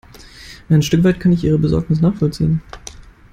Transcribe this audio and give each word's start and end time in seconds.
Ein 0.67 0.81
Stück 0.81 1.03
weit 1.03 1.19
kann 1.19 1.31
ich 1.31 1.43
ihre 1.43 1.59
Besorgnis 1.59 2.01
nachvollziehen. 2.01 2.63